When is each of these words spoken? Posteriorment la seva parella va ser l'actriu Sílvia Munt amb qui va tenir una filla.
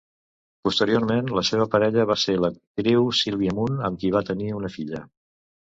Posteriorment 0.67 1.29
la 1.39 1.43
seva 1.51 1.67
parella 1.75 2.07
va 2.13 2.17
ser 2.23 2.39
l'actriu 2.45 3.07
Sílvia 3.21 3.55
Munt 3.61 3.87
amb 3.91 4.03
qui 4.05 4.15
va 4.19 4.27
tenir 4.33 4.53
una 4.63 4.77
filla. 4.81 5.09